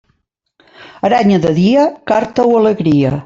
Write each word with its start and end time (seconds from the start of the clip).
Aranya 1.09 1.37
de 1.45 1.51
dia, 1.59 1.85
carta 2.13 2.49
o 2.53 2.57
alegria. 2.63 3.13